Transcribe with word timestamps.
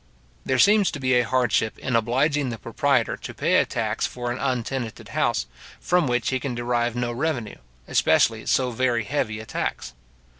There 0.43 0.57
seems 0.57 0.89
to 0.93 0.99
be 0.99 1.13
a 1.13 1.21
hardship 1.27 1.77
in 1.77 1.95
obliging 1.95 2.49
the 2.49 2.57
proprietor 2.57 3.15
to 3.17 3.33
pay 3.35 3.57
a 3.57 3.67
tax 3.67 4.07
for 4.07 4.31
an 4.31 4.39
untenanted 4.39 5.09
house, 5.09 5.45
from 5.79 6.07
which 6.07 6.31
he 6.31 6.39
can 6.39 6.55
derive 6.55 6.95
no 6.95 7.11
revenue, 7.11 7.57
especially 7.87 8.47
so 8.47 8.71
very 8.71 9.03
heavy 9.03 9.39
a 9.39 9.45
tax. 9.45 9.93